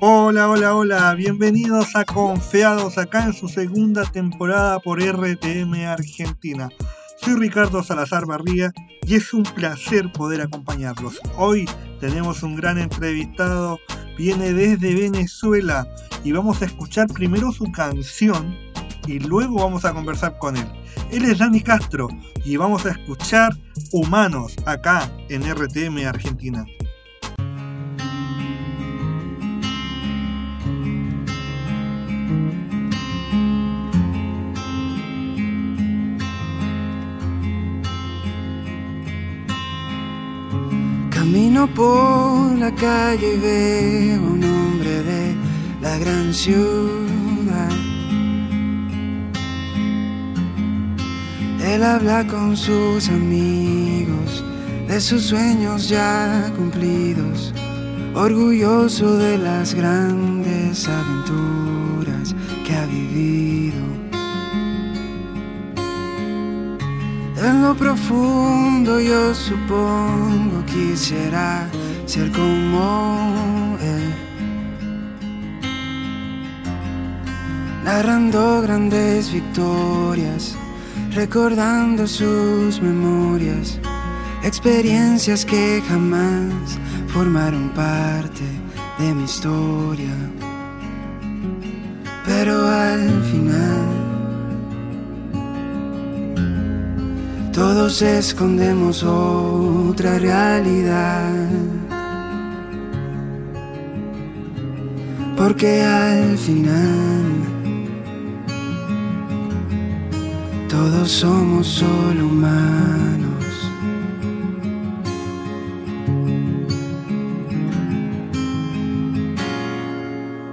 [0.00, 6.68] Hola, hola, hola, bienvenidos a Confiados acá en su segunda temporada por RTM Argentina.
[7.16, 8.72] Soy Ricardo Salazar Barría
[9.02, 11.18] y es un placer poder acompañarlos.
[11.36, 13.80] Hoy tenemos un gran entrevistado,
[14.16, 15.84] viene desde Venezuela
[16.22, 18.56] y vamos a escuchar primero su canción
[19.08, 20.68] y luego vamos a conversar con él.
[21.10, 22.06] Él es Dani Castro
[22.44, 23.52] y vamos a escuchar
[23.90, 26.64] Humanos acá en RTM Argentina.
[41.66, 45.36] Por la calle y veo un hombre de
[45.82, 47.68] la gran ciudad.
[51.60, 54.44] Él habla con sus amigos
[54.86, 57.52] de sus sueños ya cumplidos,
[58.14, 61.47] orgulloso de las grandes aventuras
[67.40, 71.68] En lo profundo yo supongo quisiera
[72.04, 74.14] ser como él.
[77.84, 80.56] Narrando grandes victorias,
[81.12, 83.78] recordando sus memorias,
[84.42, 88.42] experiencias que jamás formaron parte
[88.98, 90.14] de mi historia.
[92.26, 93.97] Pero al final
[97.58, 101.48] Todos escondemos otra realidad.
[105.36, 107.24] Porque al final
[110.68, 113.44] todos somos solo humanos.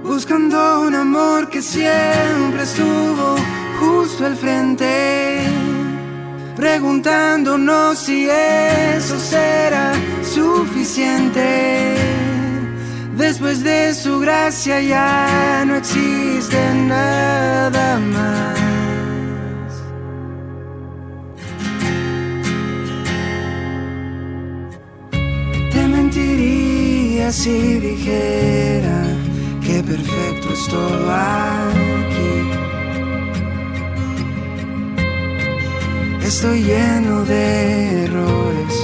[0.02, 3.36] Buscando un amor que siempre estuvo
[3.78, 5.65] justo al frente
[6.56, 11.94] preguntándonos si eso será suficiente.
[13.16, 18.56] Después de su gracia ya no existe nada más.
[25.72, 29.02] Te mentiría si dijera
[29.62, 32.35] que perfecto es todo aquí
[36.36, 38.74] Estoy lleno de errores,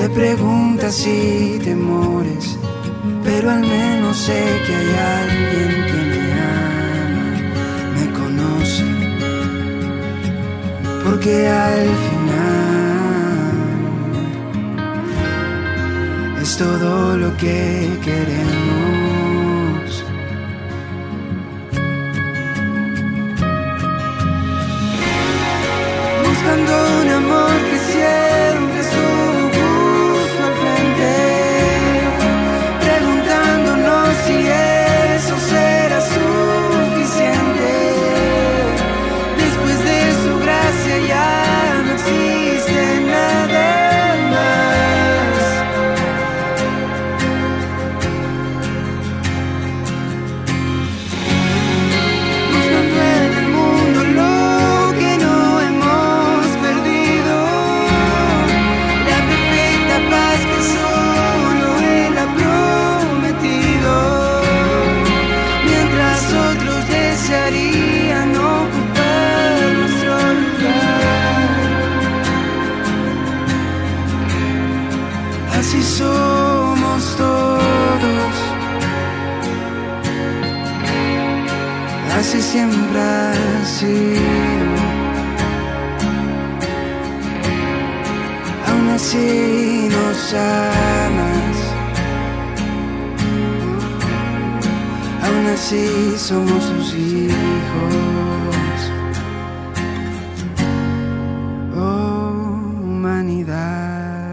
[0.00, 2.58] de preguntas y temores,
[3.22, 4.88] pero al menos sé que hay
[5.20, 6.22] alguien que me
[6.58, 7.28] ama,
[7.94, 8.84] me conoce,
[11.04, 12.42] porque al final
[16.42, 19.11] es todo lo que queremos.
[26.42, 26.72] Buscando
[27.02, 27.31] un amor que siempre
[89.32, 91.56] Así nos amas.
[95.24, 97.34] Aún así somos sus hijos.
[101.74, 102.32] Oh,
[102.82, 104.28] humanidad.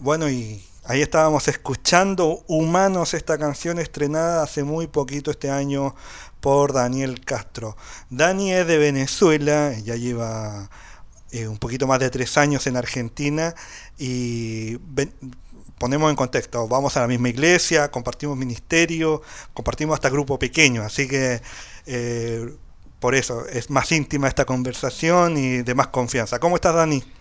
[0.00, 5.94] Bueno, y ahí estábamos escuchando Humanos, esta canción estrenada hace muy poquito este año
[6.40, 7.76] por Daniel Castro.
[8.08, 10.70] Dani es de Venezuela, ya lleva
[11.30, 13.54] eh, un poquito más de tres años en Argentina
[13.98, 14.78] y
[15.78, 19.20] ponemos en contexto, vamos a la misma iglesia, compartimos ministerio,
[19.52, 21.42] compartimos hasta grupo pequeño, así que
[21.84, 22.50] eh,
[22.98, 26.38] por eso es más íntima esta conversación y de más confianza.
[26.38, 27.17] ¿Cómo estás, Dani?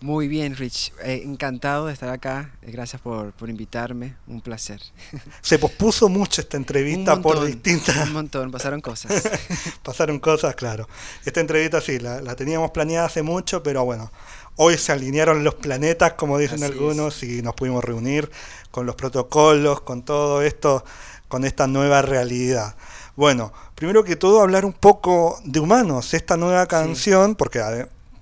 [0.00, 0.92] Muy bien, Rich.
[1.02, 2.52] Eh, encantado de estar acá.
[2.62, 4.14] Eh, gracias por, invitarme.
[4.28, 4.80] Un placer.
[5.40, 8.06] Se pospuso mucho esta entrevista por distintas...
[8.06, 9.28] Un montón, pasaron cosas.
[9.82, 10.88] pasaron cosas, claro.
[11.24, 14.12] Esta entrevista sí, la, teníamos planeada hace mucho, pero bueno,
[14.54, 18.30] hoy se alinearon los planetas, como dicen algunos, y nos pudimos reunir
[18.70, 20.84] con los protocolos, con todo esto,
[21.26, 22.76] con esta nueva realidad.
[23.16, 27.60] Bueno, primero que todo hablar un poco de Humanos, esta nueva canción, porque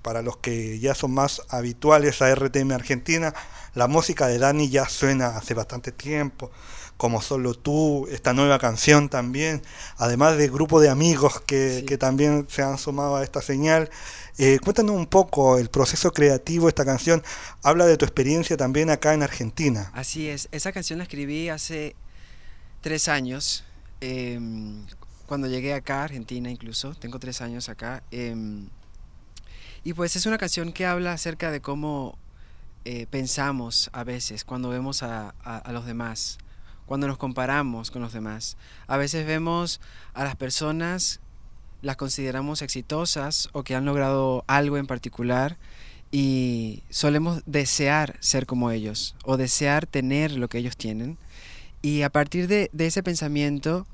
[0.01, 3.33] para los que ya son más habituales a RTM Argentina,
[3.73, 6.51] la música de Dani ya suena hace bastante tiempo,
[6.97, 9.61] como Solo tú, esta nueva canción también,
[9.97, 13.89] además de grupo de amigos que, también se han sumado a esta señal.
[14.39, 17.23] Eh, cuéntanos un poco el proceso creativo de esta canción,
[17.61, 19.91] habla de tu experiencia también acá en Argentina.
[19.93, 21.95] Así es, esa canción la escribí hace
[22.81, 23.63] tres años,
[24.01, 24.85] em,
[25.27, 28.01] cuando llegué acá a Argentina incluso, tengo tres años acá.
[28.11, 28.69] Em,
[29.87, 32.17] y pues es una canción que habla acerca de cómo
[32.83, 35.33] eh, pensamos a veces cuando vemos a,
[35.71, 36.39] los demás,
[36.85, 38.57] cuando nos comparamos con los demás.
[38.87, 39.79] A veces vemos
[40.13, 41.21] a las personas,
[41.81, 45.55] las consideramos exitosas o que han logrado algo en particular
[46.11, 51.17] y solemos desear ser como ellos o desear tener lo que ellos tienen.
[51.81, 53.87] Y a partir de, ese pensamiento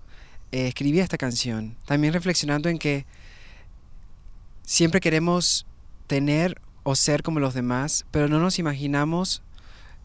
[0.52, 3.06] eh, escribí esta canción, también reflexionando en que
[4.64, 5.68] siempre queremos
[6.08, 9.42] tener o ser como los demás, pero no nos imaginamos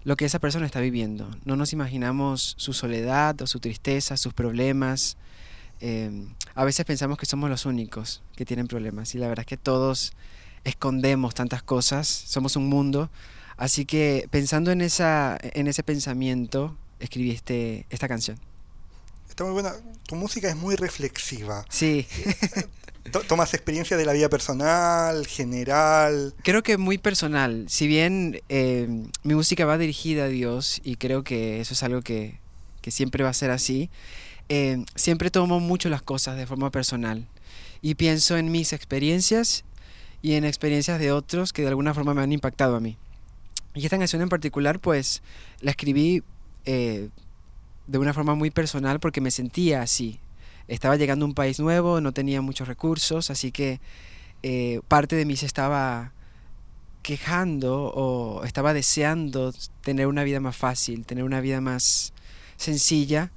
[0.04, 1.28] lo que esa persona está viviendo.
[1.44, 5.16] No nos imaginamos su soledad o su tristeza, sus problemas.
[5.80, 9.46] Em, a veces pensamos que somos los únicos que tienen problemas y la verdad es
[9.46, 10.12] que todos
[10.64, 13.10] escondemos tantas cosas, somos un mundo.
[13.56, 18.38] Así que pensando en, esa, en ese pensamiento, escribí este, esta canción.
[19.28, 19.72] Está muy buena.
[20.06, 21.64] Tu música es muy reflexiva.
[21.68, 22.06] Sí.
[23.10, 26.34] ¿Tomas experiencia de la vida personal, general?
[26.42, 27.66] Creo que muy personal.
[27.68, 28.88] Si bien eh,
[29.22, 32.40] mi música va dirigida a Dios y creo que eso es algo que,
[32.88, 33.90] siempre va a ser así,
[34.48, 37.26] eh, siempre tomo mucho las cosas de forma personal
[37.82, 39.64] y pienso en mis experiencias
[40.22, 42.96] y en experiencias de otros que de alguna forma me han impactado a mí.
[43.74, 45.20] Y esta canción en particular, pues
[45.60, 46.22] la escribí
[46.64, 47.10] eh,
[47.86, 50.18] de una forma muy personal porque me sentía así
[50.68, 53.80] estaba llegando a un país nuevo, no tenía muchos recursos, así que
[54.42, 56.12] eh, parte de mí se estaba
[57.02, 62.12] quejando o estaba deseando tener una vida más fácil, tener una vida más
[62.56, 63.32] sencilla,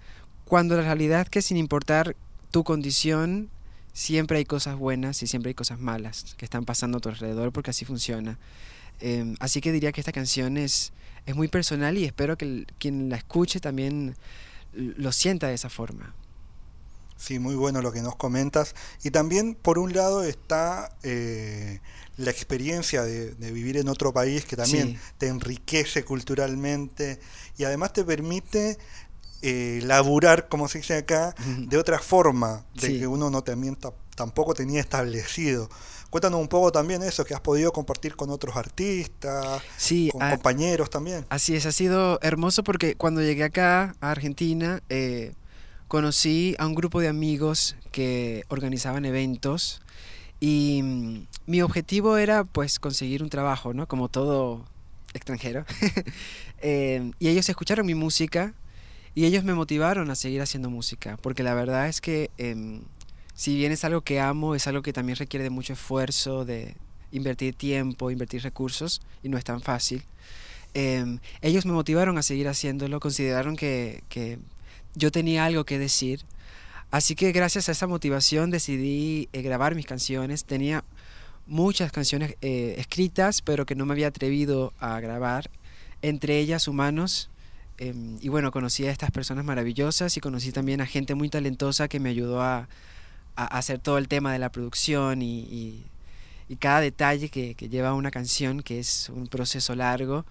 [0.46, 2.16] cuando la realidad es que sin importar
[2.52, 3.50] tu condición,
[3.94, 7.54] siempre hay cosas buenas y siempre hay cosas malas que están pasando a tu alrededor
[7.54, 8.38] porque así funciona.
[9.00, 10.92] Em, así que diría que esta canción es,
[11.26, 14.16] es muy personal y espero que quien la escuche también
[14.74, 16.14] lo sienta de esa forma.
[17.22, 18.74] Sí, muy bueno lo que nos comentas.
[19.04, 21.80] Y también, por un lado, está eh,
[22.18, 27.20] la experiencia de, vivir en otro país que también te enriquece culturalmente
[27.60, 28.80] y además te permite
[29.44, 33.78] eh, laburar, como se dice acá, de otra forma, de que uno no también
[34.16, 35.70] tampoco tenía establecido.
[36.10, 39.62] Cuéntanos un poco también eso, que has podido compartir con otros artistas,
[40.12, 41.28] con ah, compañeros también.
[41.30, 45.34] Así es, ha sido hermoso porque cuando llegué acá a Argentina, eh,
[45.92, 49.82] conocí a un grupo de amigos que organizaban eventos
[50.40, 53.90] y mm, mi objetivo era pues conseguir un trabajo, ¿no?
[53.90, 54.66] Como todo
[55.14, 55.66] extranjero.
[56.64, 58.54] Eh, y ellos escucharon mi música
[59.16, 62.82] y ellos me motivaron a seguir haciendo música, porque la verdad es que em,
[63.34, 66.76] si bien es algo que amo, es algo que también requiere de mucho esfuerzo, de
[67.12, 70.04] invertir tiempo, invertir recursos, y no es tan fácil.
[70.76, 74.04] Em, ellos me motivaron a seguir haciéndolo, consideraron que
[74.96, 76.22] yo tenía algo que decir.
[76.92, 80.44] Así que gracias a esa motivación decidí eh, grabar mis canciones.
[80.44, 80.84] Tenía
[81.48, 85.50] muchas canciones eh, escritas, pero que no me había atrevido a grabar,
[86.02, 87.30] entre ellas Humanos.
[87.78, 91.88] Em, y bueno, conocí a estas personas maravillosas y conocí también a gente muy talentosa
[91.88, 92.68] que me ayudó a,
[93.36, 95.84] hacer todo el tema de la producción y,
[96.60, 100.26] cada detalle que, lleva una canción, que es un proceso largo.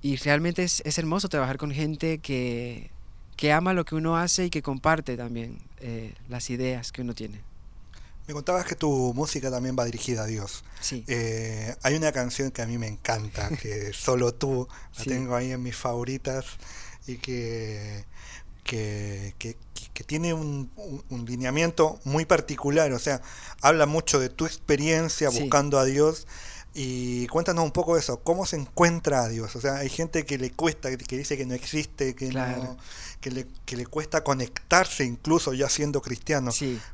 [0.00, 2.90] Y realmente es hermoso trabajar con gente que
[3.42, 7.12] que ama lo que uno hace y que comparte también eh, las ideas que uno
[7.12, 7.40] tiene.
[8.28, 10.62] Me contabas que tu música también va dirigida a Dios.
[10.80, 11.02] Sí.
[11.08, 15.50] Eh, hay una canción que a mí me encanta, que solo tú, la tengo ahí
[15.50, 16.44] en mis favoritas
[17.08, 18.04] y que,
[18.62, 20.70] que, que, tiene un,
[21.10, 23.22] un, lineamiento muy particular, o sea,
[23.60, 26.28] habla mucho de tu experiencia buscando a Dios
[26.74, 29.54] y cuéntanos un poco eso, ¿cómo se encuentra a Dios?
[29.56, 32.78] O sea, hay gente que le cuesta, que dice que no existe, que, no,
[33.20, 36.50] que, le, que le cuesta conectarse incluso ya siendo cristiano.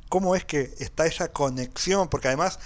[0.08, 2.08] ¿Cómo es que está esa conexión?
[2.08, 2.58] Porque además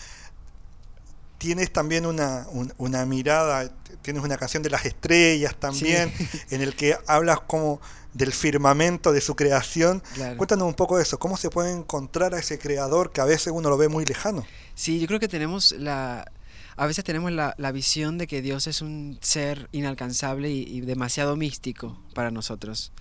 [1.36, 2.46] tienes también una,
[2.78, 3.68] una mirada,
[4.00, 6.12] tienes una canción de las estrellas también,
[6.50, 7.80] en el que hablas como
[8.14, 10.02] del firmamento de su creación.
[10.36, 13.52] Cuéntanos un poco de eso, ¿cómo se puede encontrar a ese creador que a veces
[13.52, 14.46] uno lo ve muy lejano?
[14.74, 16.30] Sí, yo creo que tenemos la...
[16.76, 21.98] A veces tenemos la, visión de que Dios es un ser inalcanzable y, demasiado místico
[22.14, 22.92] para nosotros.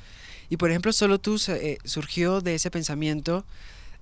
[0.50, 3.46] Y por ejemplo, solo tú eh, surgió de ese pensamiento,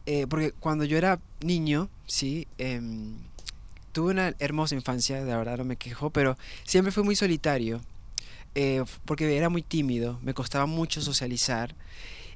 [0.05, 3.15] eh, porque cuando yo era niño, sí, em,
[3.91, 7.81] tuve una hermosa infancia, de verdad no me quejo, pero siempre fui muy solitario.
[8.55, 11.75] Eh, porque era muy tímido, me costaba mucho socializar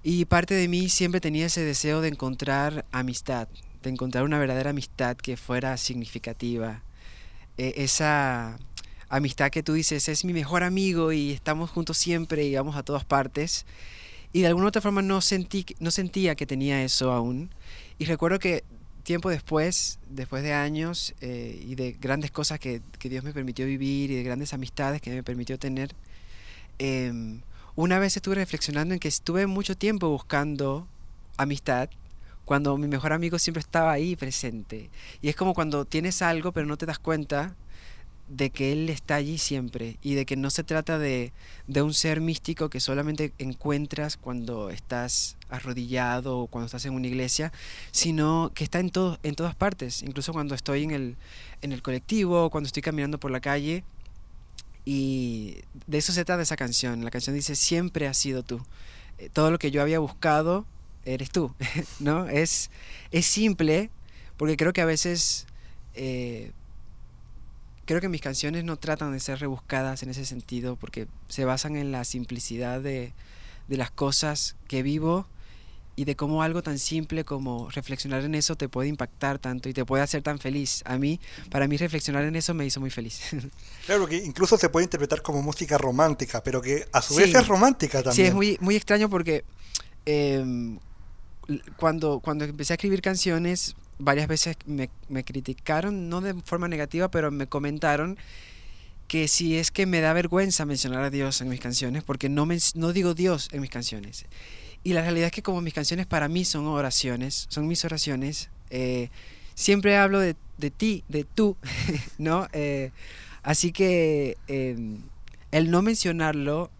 [0.03, 3.47] y parte de mí siempre tenía ese deseo de encontrar amistad,
[3.81, 6.83] de encontrar una verdadera amistad que fuera significativa.
[7.57, 8.57] E, esa
[9.09, 12.83] amistad que tú dices es mi mejor amigo y estamos juntos siempre y vamos a
[12.83, 13.65] todas partes.
[14.31, 17.51] Y de alguna otra forma no, sentí, no sentía que tenía eso aún.
[17.99, 18.63] Y recuerdo que
[19.03, 24.09] tiempo después, después de años eh, y de grandes cosas que, Dios me permitió vivir
[24.11, 25.93] y de grandes amistades que me permitió tener,
[26.79, 27.41] em,
[27.75, 30.87] una vez estuve reflexionando en que estuve mucho tiempo buscando
[31.37, 31.89] amistad
[32.45, 34.89] cuando mi mejor amigo siempre estaba ahí presente.
[35.21, 37.55] Y es como cuando tienes algo pero no te das cuenta
[38.27, 41.33] de que Él está allí siempre y de que no se trata de,
[41.67, 47.51] un ser místico que solamente encuentras cuando estás arrodillado o cuando estás en una iglesia,
[47.91, 51.15] sino que está en, todo, en todas partes, incluso cuando estoy en el,
[51.61, 53.83] en el colectivo cuando estoy caminando por la calle.
[54.85, 57.05] Y de eso se trata esa canción.
[57.05, 58.61] La canción dice, siempre has sido tú.
[59.17, 60.65] Eh, todo lo que yo había buscado,
[61.05, 61.53] eres tú.
[61.99, 62.27] ¿no?
[62.27, 62.69] es,
[63.11, 63.89] es simple,
[64.37, 65.47] porque creo que a veces...
[65.95, 66.51] Eh,
[67.85, 71.75] creo que mis canciones no tratan de ser rebuscadas en ese sentido porque se basan
[71.75, 73.13] en la simplicidad de,
[73.67, 75.25] las cosas que vivo
[75.95, 79.73] y de cómo algo tan simple como reflexionar en eso te puede impactar tanto y
[79.73, 80.81] te puede hacer tan feliz.
[80.85, 81.19] A mí,
[81.51, 83.21] para mí reflexionar en eso me hizo muy feliz.
[83.85, 87.47] Claro, que incluso se puede interpretar como música romántica, pero que a su vez es
[87.47, 88.15] romántica también.
[88.15, 89.43] Sí, es muy, muy extraño porque
[90.05, 90.79] em,
[91.77, 94.89] cuando, cuando empecé a escribir canciones varias veces me,
[95.23, 98.17] criticaron, no de forma negativa, pero me comentaron
[99.07, 102.47] que si es que me da vergüenza mencionar a Dios en mis canciones, porque no,
[102.75, 104.25] no digo Dios en mis canciones.
[104.83, 108.49] Y la realidad es que como mis canciones para mí son oraciones, son mis oraciones,
[108.69, 109.09] eh,
[109.55, 110.35] siempre hablo de,
[110.71, 111.57] ti, de tú,
[112.17, 112.47] ¿no?
[112.53, 112.91] Eh,
[113.43, 115.01] así que em,
[115.51, 116.71] el no mencionarlo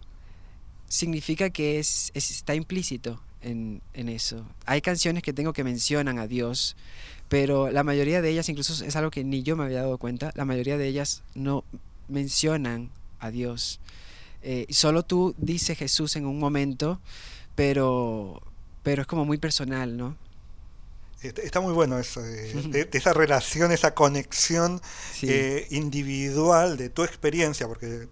[0.88, 4.46] significa que es, está implícito en, en, eso.
[4.66, 6.76] Hay canciones que tengo que mencionan a Dios,
[7.30, 10.32] pero la mayoría de ellas, incluso es algo que ni yo me había dado cuenta,
[10.36, 11.64] la mayoría de ellas no
[12.08, 13.80] mencionan a Dios.
[14.42, 17.00] Eh, solo tú dices Jesús en un momento,
[17.56, 18.42] pero,
[18.84, 20.18] pero es como muy personal, ¿no?
[21.22, 24.82] Está muy bueno eso, de, esa relación, esa conexión
[25.22, 28.10] eh, individual de tu experiencia, porque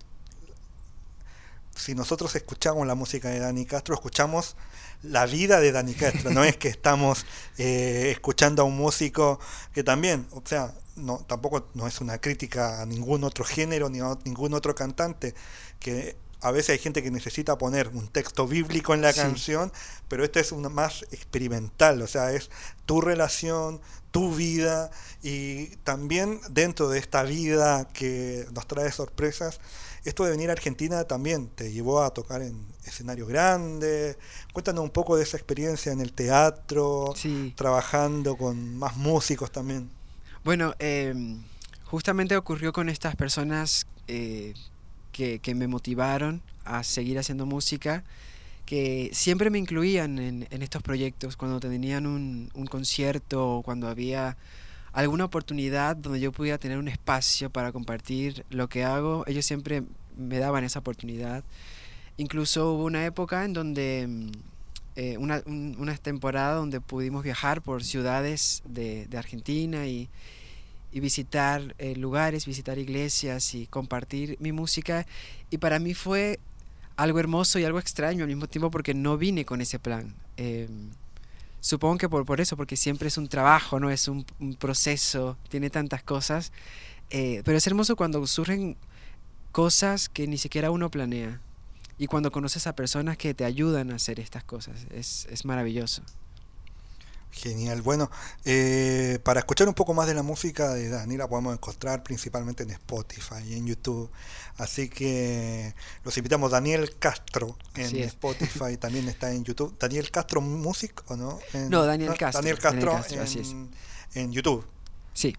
[1.75, 4.55] si nosotros escuchamos la música de Dani Castro, escuchamos
[5.03, 7.25] la vida de Dani Castro, no es que estamos
[7.57, 9.39] eh, escuchando a un músico
[9.73, 13.99] que también, o sea, no, tampoco no es una crítica a ningún otro género ni
[13.99, 15.33] a ningún otro cantante,
[15.79, 19.71] que a veces hay gente que necesita poner un texto bíblico en la canción,
[20.07, 22.49] pero este es una más experimental, o sea, es
[22.85, 23.79] tu relación,
[24.11, 29.59] tu vida y también dentro de esta vida que nos trae sorpresas,
[30.03, 34.17] esto de venir a Argentina también te llevó a tocar en escenarios grandes.
[34.51, 37.13] Cuéntanos un poco de esa experiencia en el teatro,
[37.55, 39.91] trabajando con más músicos también.
[40.43, 41.43] Bueno, em,
[41.83, 44.55] justamente ocurrió con estas personas eh,
[45.41, 48.03] que, me motivaron a seguir haciendo música,
[48.65, 54.37] que siempre me incluían en, estos proyectos, cuando tenían un, concierto o cuando había
[54.93, 59.83] alguna oportunidad donde yo pudiera tener un espacio para compartir lo que hago, ellos siempre
[60.17, 61.43] me daban esa oportunidad.
[62.17, 64.31] Incluso hubo una época en donde, mm,
[64.95, 70.09] eh, una, una, temporada donde pudimos viajar por ciudades de, de Argentina y,
[70.91, 75.05] y visitar eh, lugares, visitar iglesias y compartir mi música.
[75.49, 76.39] Y para mí fue
[76.95, 80.15] algo hermoso y algo extraño al mismo tiempo porque no vine con ese plan.
[80.37, 80.91] Em,
[81.61, 84.25] Supongo que por, por eso, porque siempre es un trabajo, no es un,
[84.59, 86.51] proceso, tiene tantas cosas.
[87.11, 88.77] Eh, pero es hermoso cuando surgen
[89.51, 91.39] cosas que ni siquiera uno planea.
[91.99, 94.87] Y cuando conoces a personas que te ayudan a hacer estas cosas.
[94.89, 96.01] Es, es maravilloso.
[97.31, 97.81] Genial.
[97.81, 98.11] Bueno,
[98.43, 102.63] eh, para escuchar un poco más de la música de Dani la podemos encontrar principalmente
[102.63, 104.11] en Spotify y en YouTube.
[104.57, 105.73] Así que
[106.03, 106.51] los invitamos.
[106.51, 109.75] Daniel Castro en Spotify también está en YouTube.
[109.79, 111.39] Daniel Castro Music o no?
[111.69, 112.41] no, Daniel Castro.
[112.41, 113.71] Daniel Castro, en,
[114.13, 114.65] en, YouTube.
[115.13, 115.35] Sí.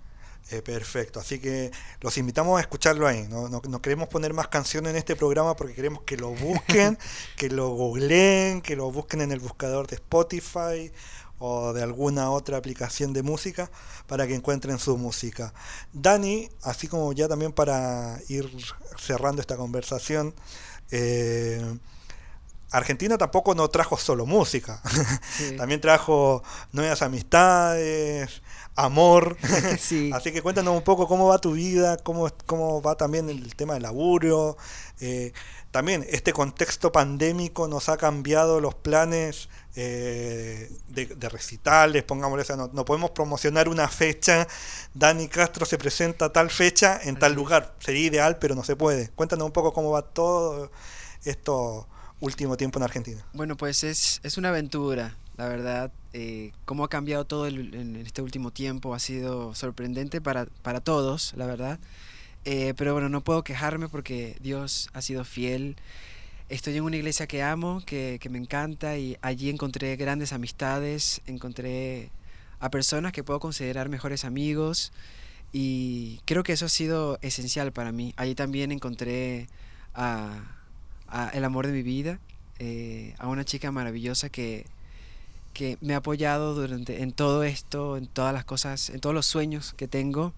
[0.50, 1.70] Eh, perfecto, así que
[2.00, 3.26] los invitamos a escucharlo ahí.
[3.28, 6.99] No, no, queremos poner más canciones en este programa porque queremos que lo busquen,
[7.37, 10.92] que lo googleen, que lo busquen en el buscador de Spotify
[11.44, 13.68] o de alguna otra aplicación de música
[14.06, 15.52] para que encuentren su música.
[15.92, 18.49] Dani, así como ya también para ir
[18.96, 20.34] cerrando esta conversación,
[20.92, 21.61] eh,
[22.70, 24.80] Argentina tampoco no trajo solo música,
[25.58, 28.40] también trajo nuevas amistades,
[28.76, 29.37] amor.
[30.12, 33.75] Así que cuéntanos un poco cómo va tu vida, cómo, cómo va también el tema
[33.75, 34.56] del laburo.
[35.00, 35.32] Eh,
[35.73, 42.71] también este contexto pandémico nos ha cambiado los planes eh, de, recitales, pongámosle, o no,
[42.73, 44.47] no, podemos promocionar una fecha,
[44.95, 48.76] Dani Castro se presenta a tal fecha en tal lugar, sería ideal, pero no se
[48.76, 49.09] puede.
[49.09, 50.71] Cuéntanos un poco cómo va todo
[51.25, 51.88] esto
[52.23, 53.25] último tiempo en Argentina?
[53.35, 55.93] Bueno, pues es, es una aventura, la verdad.
[56.12, 61.35] Eh, cómo ha cambiado todo en este último tiempo ha sido sorprendente para, para todos,
[61.37, 61.79] la verdad.
[62.44, 65.76] Eh, pero bueno, no puedo quejarme porque Dios ha sido fiel.
[66.49, 71.22] Estoy en una iglesia que amo, que, que me encanta y allí encontré grandes amistades,
[71.26, 72.11] encontré
[72.61, 74.92] a personas que puedo considerar mejores amigos
[75.52, 78.12] y creo que eso ha sido esencial para mí.
[78.16, 79.49] Allí también encontré
[79.94, 80.42] a
[81.32, 82.18] el amor de mi vida,
[82.58, 84.66] eh, a una chica maravillosa que,
[85.52, 89.26] que me ha apoyado durante, en todo esto, en todas las cosas, en todos los
[89.26, 90.32] sueños que tengo.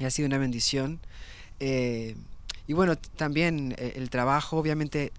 [0.00, 0.98] Y ha sido una bendición.
[1.60, 2.16] Eh,
[2.66, 5.12] y bueno, también eh, el trabajo obviamente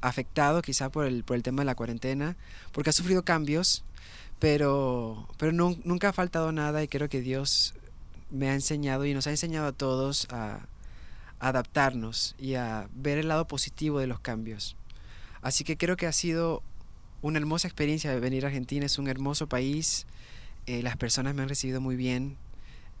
[0.00, 2.36] afectado quizá por el, por el tema de la cuarentena,
[2.72, 3.84] porque ha sufrido cambios,
[4.38, 7.74] pero, pero nunca ha faltado nada y creo que Dios
[8.30, 10.66] me ha enseñado y nos ha enseñado a todos a,
[11.38, 14.76] adaptarnos y a ver el lado positivo de los cambios.
[15.42, 16.62] Así que creo que ha sido
[17.20, 20.06] una hermosa experiencia venir a Argentina, es un hermoso país,
[20.66, 22.38] eh, las personas me han recibido muy bien,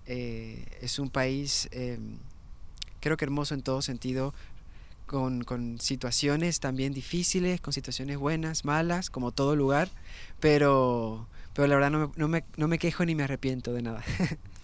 [0.06, 2.18] eh, es un país em,
[3.00, 4.34] creo que hermoso en todo sentido,
[5.06, 9.88] con, con, situaciones también difíciles, con situaciones buenas, malas, como todo lugar,
[10.40, 14.04] pero, pero la verdad no no me, no me quejo ni me arrepiento de nada.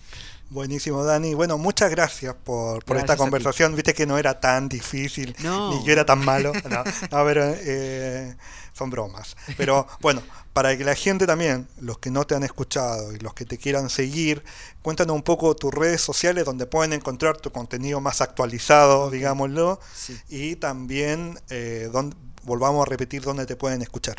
[0.53, 1.33] Buenísimo, Dani.
[1.33, 3.75] Bueno, muchas gracias por, por esta conversación.
[3.75, 6.53] Viste que no era tan difícil, ni yo era tan malo.
[7.11, 8.37] No, pero eh,
[8.75, 9.35] son bromas.
[9.57, 13.33] Pero bueno, para que la gente también, los que no te han escuchado y los
[13.33, 14.45] que te quieran seguir,
[14.83, 19.81] cuéntanos un poco tus redes sociales donde pueden encontrar tu contenido más actualizado, digámoslo,
[20.29, 24.17] y también eh, donde, volvamos a repetir dónde te pueden escuchar.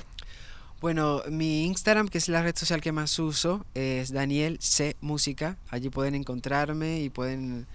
[0.84, 5.56] Bueno, mi Instagram, que es la red social que más uso, es Daniel C Música.
[5.69, 7.67] Allí pueden encontrarme y pueden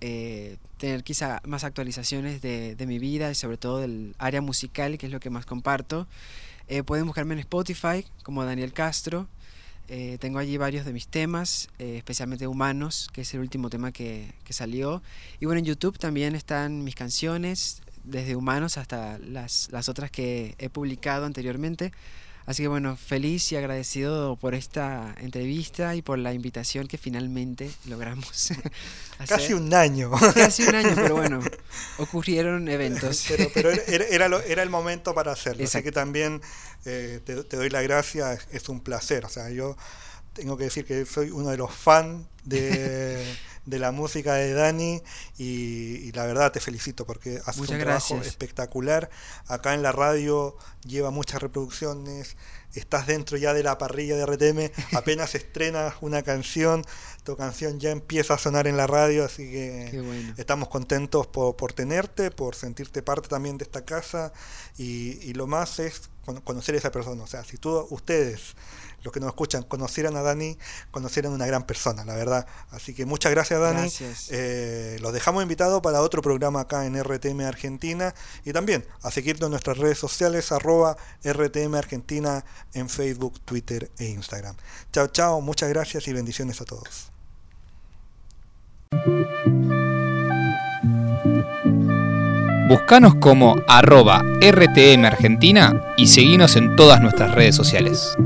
[0.00, 5.06] eh, tener quizá más actualizaciones de, mi vida y sobre todo del área musical, que
[5.06, 6.06] es lo que más comparto.
[6.68, 9.26] Eh, pueden buscarme en Spotify como Daniel Castro.
[9.88, 14.34] Eh, tengo allí varios de mis temas, especialmente Humanos, que es el último tema que,
[14.44, 15.02] que, salió.
[15.40, 20.54] Y bueno, en YouTube también están mis canciones, desde Humanos hasta las, las otras que
[20.58, 21.90] he publicado anteriormente.
[22.46, 27.70] Así que bueno, feliz y agradecido por esta entrevista y por la invitación que finalmente
[27.86, 28.52] logramos.
[29.28, 30.10] Casi un año.
[30.34, 31.40] Casi un año, pero bueno,
[31.98, 33.26] ocurrieron eventos.
[33.54, 35.64] Pero, era, era, el momento para hacerlo.
[35.64, 36.42] Así que también
[36.84, 39.24] eh, te, doy la gracia, es un placer.
[39.24, 39.76] O sea, yo
[40.32, 43.24] tengo que decir que soy uno de los fans de...
[43.64, 45.02] de la música de Dani
[45.38, 49.10] y, la verdad te felicito porque hace un trabajo espectacular.
[49.46, 52.36] Acá en la radio lleva muchas reproducciones,
[52.74, 56.84] estás dentro ya de la parrilla de RTM, apenas estrenas una canción,
[57.24, 61.72] tu canción ya empieza a sonar en la radio, así que estamos contentos por, por,
[61.72, 64.32] tenerte, por sentirte parte también de esta casa
[64.76, 66.10] y, y lo más es
[66.44, 67.22] conocer a esa persona.
[67.22, 68.54] O sea, si tú, ustedes
[69.02, 70.56] los que nos escuchan conocieran a Dani,
[70.90, 72.46] conocieran una gran persona, la verdad.
[72.70, 73.88] Así que muchas gracias, Dani.
[74.30, 79.46] Eh, los dejamos invitados para otro programa acá en RTM Argentina y también a seguirnos
[79.46, 82.44] en nuestras redes sociales, arroba RTM Argentina
[82.74, 84.56] en Facebook, Twitter e Instagram.
[84.92, 87.10] Chao, chao, muchas gracias y bendiciones a todos.
[92.68, 98.16] Buscanos como arroba RTM Argentina y seguinos en todas nuestras redes sociales.